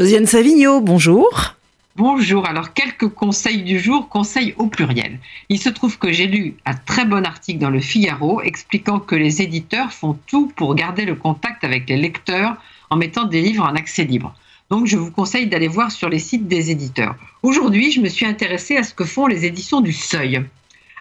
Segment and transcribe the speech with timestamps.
[0.00, 1.56] Josiane Savigno, bonjour.
[1.94, 5.18] Bonjour, alors quelques conseils du jour, conseils au pluriel.
[5.50, 9.14] Il se trouve que j'ai lu un très bon article dans le Figaro expliquant que
[9.14, 12.56] les éditeurs font tout pour garder le contact avec les lecteurs
[12.88, 14.34] en mettant des livres en accès libre.
[14.70, 17.14] Donc je vous conseille d'aller voir sur les sites des éditeurs.
[17.42, 20.42] Aujourd'hui, je me suis intéressée à ce que font les éditions du Seuil.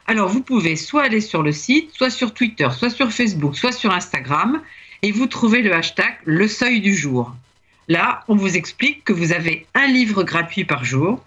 [0.08, 3.72] Alors vous pouvez soit aller sur le site, soit sur Twitter, soit sur Facebook, soit
[3.72, 4.62] sur Instagram,
[5.04, 7.34] et vous trouvez le hashtag Le Seuil du jour.
[7.90, 11.26] Là, on vous explique que vous avez un livre gratuit par jour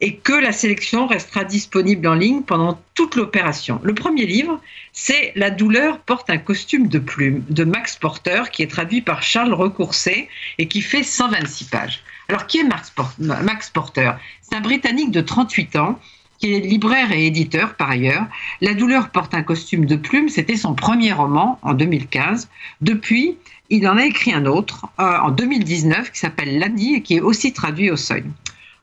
[0.00, 3.80] et que la sélection restera disponible en ligne pendant toute l'opération.
[3.82, 4.60] Le premier livre,
[4.92, 9.24] c'est La douleur porte un costume de plume de Max Porter, qui est traduit par
[9.24, 10.28] Charles Recoursé
[10.58, 12.02] et qui fait 126 pages.
[12.28, 14.12] Alors, qui est Max Porter?
[14.40, 15.98] C'est un Britannique de 38 ans
[16.38, 18.26] qui est libraire et éditeur par ailleurs.
[18.60, 22.48] La douleur porte un costume de plume, c'était son premier roman en 2015.
[22.80, 23.36] Depuis,
[23.70, 27.20] il en a écrit un autre euh, en 2019 qui s'appelle L'Annie et qui est
[27.20, 28.24] aussi traduit au seuil.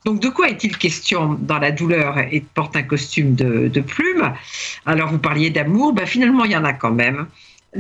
[0.05, 4.33] Donc, de quoi est-il question dans la douleur et porte un costume de, plume?
[4.87, 7.27] Alors, vous parliez d'amour, ben, finalement, il y en a quand même.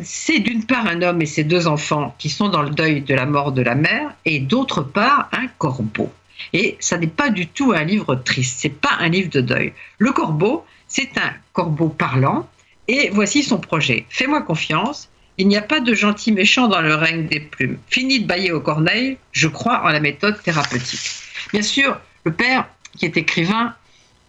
[0.03, 3.15] C'est d'une part un homme et ses deux enfants qui sont dans le deuil de
[3.15, 6.11] la mort de la mère, et d'autre part un corbeau.
[6.53, 9.73] Et ça n'est pas du tout un livre triste, c'est pas un livre de deuil.
[9.97, 12.47] Le corbeau, c'est un corbeau parlant,
[12.87, 14.05] et voici son projet.
[14.09, 17.77] Fais-moi confiance, il n'y a pas de gentil méchant dans le règne des plumes.
[17.87, 21.09] Fini de bailler au corneille, je crois en la méthode thérapeutique.
[21.53, 23.73] Bien sûr, le père, qui est écrivain,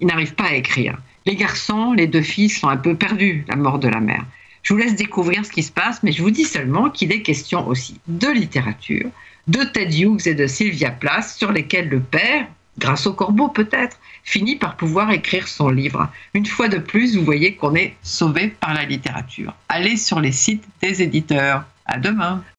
[0.01, 0.97] il n'arrive pas à écrire.
[1.27, 4.25] Les garçons, les deux fils sont un peu perdus, la mort de la mère.
[4.63, 7.23] Je vous laisse découvrir ce qui se passe, mais je vous dis seulement qu'il est
[7.23, 9.11] question aussi de littérature,
[9.49, 12.47] de Ted Hughes et de Sylvia Plath, sur lesquels le père,
[12.79, 16.09] grâce au corbeau peut-être, finit par pouvoir écrire son livre.
[16.35, 19.55] Une fois de plus, vous voyez qu'on est sauvé par la littérature.
[19.69, 21.65] Allez sur les sites des éditeurs.
[21.85, 22.45] À demain.